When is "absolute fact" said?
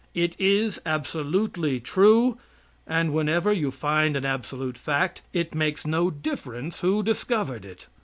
4.25-5.21